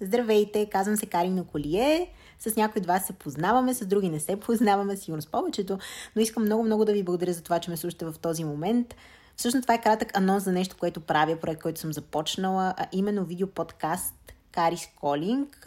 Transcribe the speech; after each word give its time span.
Здравейте, 0.00 0.66
казвам 0.66 0.96
се 0.96 1.06
Карина 1.06 1.44
Колие. 1.44 2.12
С 2.38 2.56
някои 2.56 2.80
от 2.80 2.86
вас 2.86 3.06
се 3.06 3.12
познаваме, 3.12 3.74
с 3.74 3.86
други 3.86 4.08
не 4.08 4.20
се 4.20 4.40
познаваме, 4.40 4.96
сигурно 4.96 5.22
с 5.22 5.26
повечето, 5.26 5.78
но 6.16 6.22
искам 6.22 6.42
много-много 6.42 6.84
да 6.84 6.92
ви 6.92 7.02
благодаря 7.02 7.32
за 7.32 7.42
това, 7.42 7.58
че 7.58 7.70
ме 7.70 7.76
слушате 7.76 8.04
в 8.04 8.14
този 8.22 8.44
момент. 8.44 8.94
Всъщност 9.36 9.64
това 9.64 9.74
е 9.74 9.80
кратък 9.80 10.16
анонс 10.16 10.44
за 10.44 10.52
нещо, 10.52 10.76
което 10.80 11.00
правя, 11.00 11.36
проект, 11.36 11.62
който 11.62 11.80
съм 11.80 11.92
започнала, 11.92 12.74
а 12.76 12.86
именно 12.92 13.24
видеоподкаст 13.24 14.14
Карис 14.56 14.88
Колинг, 15.00 15.66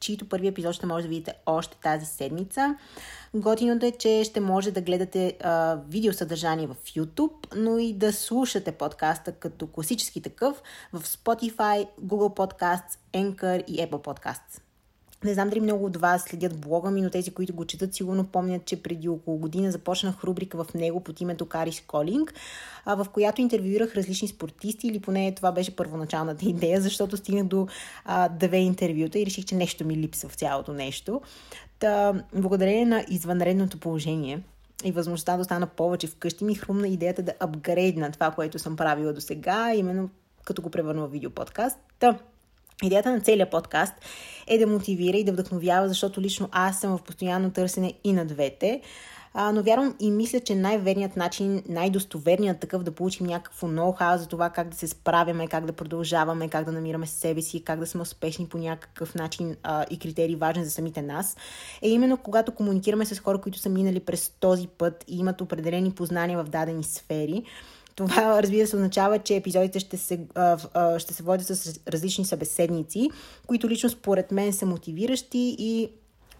чието 0.00 0.28
първи 0.28 0.46
епизод 0.46 0.74
ще 0.74 0.86
може 0.86 1.02
да 1.02 1.08
видите 1.08 1.34
още 1.46 1.76
тази 1.82 2.06
седмица. 2.06 2.76
Готиното 3.34 3.86
е, 3.86 3.90
че 3.90 4.24
ще 4.24 4.40
може 4.40 4.70
да 4.70 4.80
гледате 4.80 5.36
а, 5.42 5.78
видеосъдържание 5.88 6.66
в 6.66 6.74
YouTube, 6.74 7.56
но 7.56 7.78
и 7.78 7.92
да 7.92 8.12
слушате 8.12 8.72
подкаста 8.72 9.32
като 9.32 9.66
класически 9.66 10.22
такъв 10.22 10.62
в 10.92 11.00
Spotify, 11.00 11.88
Google 12.02 12.36
Podcasts, 12.36 12.98
Anchor 13.14 13.64
и 13.66 13.76
Apple 13.76 14.04
Podcasts. 14.04 14.69
Не 15.24 15.34
знам 15.34 15.48
дали 15.48 15.60
много 15.60 15.84
от 15.84 15.96
вас 15.96 16.22
следят 16.22 16.60
блога 16.60 16.90
ми, 16.90 17.02
но 17.02 17.10
тези, 17.10 17.30
които 17.30 17.54
го 17.54 17.64
четат, 17.64 17.94
сигурно 17.94 18.24
помнят, 18.24 18.64
че 18.64 18.82
преди 18.82 19.08
около 19.08 19.38
година 19.38 19.72
започнах 19.72 20.24
рубрика 20.24 20.64
в 20.64 20.74
него 20.74 21.00
под 21.00 21.20
името 21.20 21.46
Карис 21.46 21.80
Колинг, 21.86 22.34
в 22.86 23.06
която 23.12 23.40
интервюирах 23.40 23.94
различни 23.94 24.28
спортисти, 24.28 24.88
или 24.88 25.00
поне 25.00 25.34
това 25.34 25.52
беше 25.52 25.76
първоначалната 25.76 26.44
идея, 26.44 26.80
защото 26.80 27.16
стигнах 27.16 27.44
до 27.44 27.66
а, 28.04 28.28
две 28.28 28.58
интервюта 28.58 29.18
и 29.18 29.26
реших, 29.26 29.44
че 29.44 29.54
нещо 29.54 29.84
ми 29.84 29.96
липсва 29.96 30.28
в 30.28 30.34
цялото 30.34 30.72
нещо. 30.72 31.20
Та, 31.78 32.24
благодарение 32.34 32.86
на 32.86 33.04
извънредното 33.08 33.80
положение, 33.80 34.42
и 34.84 34.92
възможността 34.92 35.36
да 35.36 35.40
остана 35.40 35.66
повече 35.66 36.06
вкъщи 36.06 36.44
ми 36.44 36.54
хрумна 36.54 36.88
идеята 36.88 37.22
да 37.22 37.32
апгрейдна 37.40 38.12
това, 38.12 38.30
което 38.30 38.58
съм 38.58 38.76
правила 38.76 39.12
до 39.12 39.20
сега, 39.20 39.74
именно 39.74 40.10
като 40.44 40.62
го 40.62 40.70
превърна 40.70 41.06
в 41.06 41.10
видеоподкаст. 41.10 41.78
Та, 41.98 42.18
Идеята 42.82 43.12
на 43.12 43.20
целият 43.20 43.50
подкаст 43.50 43.94
е 44.46 44.58
да 44.58 44.66
мотивира 44.66 45.16
и 45.16 45.24
да 45.24 45.32
вдъхновява, 45.32 45.88
защото 45.88 46.20
лично 46.20 46.48
аз 46.52 46.80
съм 46.80 46.98
в 46.98 47.02
постоянно 47.02 47.50
търсене 47.50 47.94
и 48.04 48.12
на 48.12 48.24
двете. 48.24 48.80
А, 49.34 49.52
но 49.52 49.62
вярвам 49.62 49.94
и 50.00 50.10
мисля, 50.10 50.40
че 50.40 50.54
най-верният 50.54 51.16
начин, 51.16 51.62
най-достоверният 51.68 52.60
такъв 52.60 52.82
да 52.82 52.90
получим 52.90 53.26
някакво 53.26 53.66
ноу-хау 53.66 54.16
за 54.16 54.26
това 54.26 54.50
как 54.50 54.68
да 54.68 54.76
се 54.76 54.88
справяме, 54.88 55.48
как 55.48 55.66
да 55.66 55.72
продължаваме, 55.72 56.48
как 56.48 56.64
да 56.64 56.72
намираме 56.72 57.06
себе 57.06 57.42
си, 57.42 57.64
как 57.64 57.80
да 57.80 57.86
сме 57.86 58.02
успешни 58.02 58.46
по 58.46 58.58
някакъв 58.58 59.14
начин 59.14 59.56
а, 59.62 59.84
и 59.90 59.98
критерии 59.98 60.36
важни 60.36 60.64
за 60.64 60.70
самите 60.70 61.02
нас, 61.02 61.36
е 61.82 61.88
именно 61.88 62.16
когато 62.16 62.52
комуникираме 62.52 63.04
с 63.04 63.18
хора, 63.18 63.40
които 63.40 63.58
са 63.58 63.68
минали 63.68 64.00
през 64.00 64.28
този 64.40 64.68
път 64.68 65.04
и 65.08 65.18
имат 65.18 65.40
определени 65.40 65.90
познания 65.90 66.44
в 66.44 66.48
дадени 66.48 66.84
сфери 66.84 67.44
това, 67.96 68.42
разбира 68.42 68.66
се, 68.66 68.76
означава, 68.76 69.18
че 69.18 69.36
епизодите 69.36 69.80
ще 69.80 69.96
се, 69.96 70.20
ще 70.98 71.14
се 71.14 71.22
водят 71.22 71.46
с 71.46 71.80
различни 71.88 72.24
събеседници, 72.24 73.10
които 73.46 73.68
лично 73.68 73.90
според 73.90 74.32
мен 74.32 74.52
са 74.52 74.66
мотивиращи 74.66 75.56
и 75.58 75.88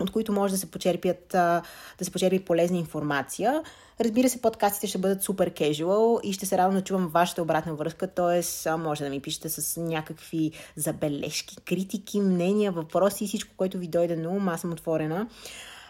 от 0.00 0.10
които 0.10 0.32
може 0.32 0.52
да 0.52 0.58
се 0.58 0.70
почерпят, 0.70 1.26
да 1.28 1.62
се 2.02 2.10
почерпи 2.10 2.44
полезна 2.44 2.78
информация. 2.78 3.62
Разбира 4.00 4.28
се, 4.28 4.42
подкастите 4.42 4.86
ще 4.86 4.98
бъдат 4.98 5.22
супер 5.22 5.50
кежуал 5.50 6.20
и 6.22 6.32
ще 6.32 6.46
се 6.46 6.58
радвам 6.58 6.74
да 6.74 6.84
чувам 6.84 7.08
вашата 7.08 7.42
обратна 7.42 7.74
връзка, 7.74 8.06
т.е. 8.06 8.70
може 8.76 9.04
да 9.04 9.10
ми 9.10 9.20
пишете 9.20 9.48
с 9.48 9.80
някакви 9.80 10.52
забележки, 10.76 11.56
критики, 11.56 12.20
мнения, 12.20 12.72
въпроси 12.72 13.24
и 13.24 13.26
всичко, 13.26 13.54
което 13.56 13.78
ви 13.78 13.88
дойде 13.88 14.16
на 14.16 14.28
ум. 14.28 14.48
Аз 14.48 14.60
съм 14.60 14.72
отворена. 14.72 15.28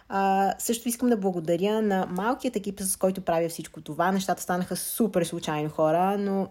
А, 0.09 0.55
също 0.59 0.89
искам 0.89 1.09
да 1.09 1.17
благодаря 1.17 1.83
на 1.83 2.07
малкият 2.07 2.57
екип, 2.57 2.81
с 2.81 2.97
който 2.97 3.21
правя 3.21 3.49
всичко 3.49 3.81
това. 3.81 4.13
Нещата 4.13 4.43
станаха 4.43 4.77
супер 4.77 5.25
случайно 5.25 5.71
хора, 5.71 6.19
но 6.19 6.49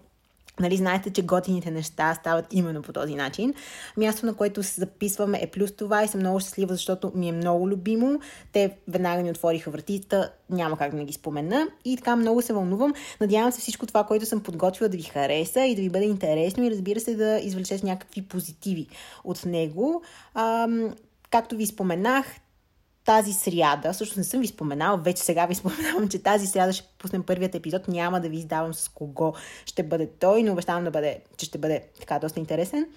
Нали, 0.60 0.78
знаете, 0.78 1.10
че 1.10 1.22
готините 1.22 1.72
неща 1.72 2.16
стават 2.16 2.46
именно 2.52 2.82
по 2.82 2.94
този 2.94 3.16
начин. 3.16 3.54
Място, 3.98 4.26
на 4.26 4.34
което 4.34 4.64
се 4.64 4.82
записваме 4.82 5.40
е 5.42 5.48
плюс 5.48 5.72
това 5.72 6.04
и 6.04 6.08
съм 6.08 6.20
много 6.20 6.40
щастлива, 6.40 6.74
защото 6.74 7.12
ми 7.16 7.30
е 7.30 7.32
много 7.32 7.70
любимо. 7.70 8.20
Те 8.52 8.78
веднага 8.88 9.24
ми 9.24 9.30
отвориха 9.30 9.72
вратите, 9.72 10.22
няма 10.50 10.78
как 10.78 10.92
да 10.92 10.98
не 10.98 11.06
ги 11.06 11.14
спомена. 11.14 11.68
И 11.86 11.98
така 11.98 12.16
много 12.16 12.42
се 12.42 12.54
вълнувам. 12.54 12.94
Надявам 13.22 13.52
се 13.52 13.62
всичко 13.62 13.86
това, 13.86 14.04
което 14.04 14.26
съм 14.26 14.44
подготвила 14.44 14.90
да 14.90 14.98
ви 14.98 15.04
хареса 15.04 15.66
и 15.66 15.76
да 15.76 15.82
ви 15.82 15.90
бъде 15.90 16.06
интересно 16.06 16.64
и 16.64 16.72
разбира 16.72 17.00
се 17.00 17.16
да 17.16 17.40
извлечете 17.44 17.86
някакви 17.86 18.22
позитиви 18.22 18.88
от 19.24 19.46
него. 19.46 20.02
Ам, 20.34 20.96
както 21.32 21.56
ви 21.56 21.66
споменах, 21.66 22.26
тази 23.06 23.34
сряда, 23.34 23.94
също 23.94 24.20
не 24.20 24.24
съм 24.24 24.42
ви 24.42 24.48
споменала, 24.48 24.98
вече 24.98 25.24
сега 25.24 25.46
ви 25.46 25.56
споменавам, 25.56 26.10
че 26.10 26.24
тази 26.24 26.48
сряда 26.48 26.74
ще 26.74 26.88
пуснем 26.98 27.24
първият 27.24 27.56
епизод, 27.56 27.88
няма 27.88 28.22
да 28.22 28.30
ви 28.30 28.38
издавам 28.38 28.74
с 28.74 28.90
кого 28.90 29.34
ще 29.66 29.84
бъде 29.84 30.10
той, 30.20 30.44
но 30.44 30.52
обещавам 30.52 30.84
да 30.84 30.92
бъде, 30.92 31.20
че 31.38 31.46
ще 31.46 31.58
бъде 31.58 31.84
така 32.00 32.20
доста 32.20 32.40
интересен. 32.40 32.88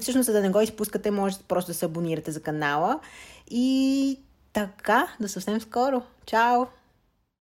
Всъщност, 0.00 0.26
за 0.26 0.32
да 0.32 0.40
не 0.40 0.50
го 0.50 0.60
изпускате, 0.60 1.10
можете 1.10 1.44
просто 1.44 1.70
да 1.70 1.74
се 1.74 1.86
абонирате 1.86 2.30
за 2.32 2.42
канала. 2.42 3.00
И 3.50 4.18
така, 4.52 5.08
до 5.20 5.28
съвсем 5.28 5.60
скоро. 5.60 6.02
Чао! 6.26 6.66